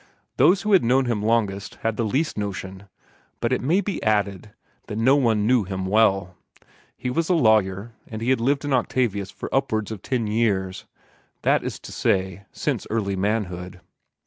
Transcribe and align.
Those 0.37 0.63
who 0.63 0.73
had 0.73 0.83
known 0.83 1.05
him 1.05 1.21
longest 1.21 1.75
had 1.83 1.95
the 1.95 2.03
least 2.03 2.35
notion; 2.35 2.87
but 3.39 3.53
it 3.53 3.61
may 3.61 3.81
be 3.81 4.01
added 4.01 4.49
that 4.87 4.97
no 4.97 5.15
one 5.15 5.45
knew 5.45 5.63
him 5.63 5.85
well. 5.85 6.33
He 6.97 7.11
was 7.11 7.29
a 7.29 7.35
lawyer, 7.35 7.93
and 8.07 8.19
had 8.19 8.41
lived 8.41 8.65
in 8.65 8.73
Octavius 8.73 9.29
for 9.29 9.53
upwards 9.53 9.91
of 9.91 10.01
ten 10.01 10.25
years; 10.25 10.85
that 11.43 11.63
is 11.63 11.77
to 11.81 11.91
say, 11.91 12.45
since 12.51 12.87
early 12.89 13.15
manhood. 13.15 13.79